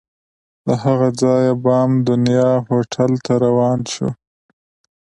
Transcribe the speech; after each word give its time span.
له 0.65 0.73
هغه 0.83 1.09
ځایه 1.21 1.53
بام 1.63 1.91
دنیا 2.09 2.49
هوټل 2.67 3.11
ته 3.25 3.33
روان 3.45 3.79
شوو. 3.91 4.09